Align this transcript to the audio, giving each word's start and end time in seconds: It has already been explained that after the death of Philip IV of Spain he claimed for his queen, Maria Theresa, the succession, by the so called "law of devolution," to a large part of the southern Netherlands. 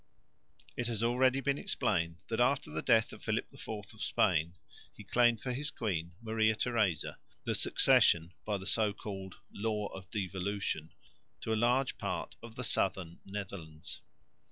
It 0.75 0.87
has 0.87 1.03
already 1.03 1.41
been 1.41 1.59
explained 1.59 2.17
that 2.29 2.39
after 2.39 2.71
the 2.71 2.81
death 2.81 3.13
of 3.13 3.21
Philip 3.23 3.45
IV 3.53 3.93
of 3.93 4.01
Spain 4.01 4.57
he 4.95 5.03
claimed 5.03 5.41
for 5.41 5.51
his 5.53 5.69
queen, 5.69 6.15
Maria 6.23 6.55
Theresa, 6.55 7.19
the 7.43 7.53
succession, 7.53 8.33
by 8.43 8.57
the 8.57 8.65
so 8.65 8.93
called 8.93 9.35
"law 9.51 9.89
of 9.89 10.09
devolution," 10.09 10.91
to 11.41 11.53
a 11.53 11.53
large 11.55 11.99
part 11.99 12.35
of 12.41 12.55
the 12.55 12.63
southern 12.63 13.19
Netherlands. 13.27 14.01